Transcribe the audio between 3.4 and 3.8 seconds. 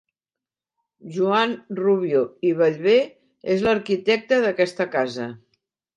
és